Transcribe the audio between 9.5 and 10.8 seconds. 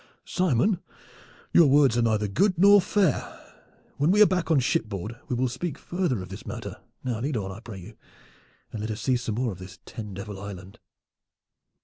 of this ten devil island."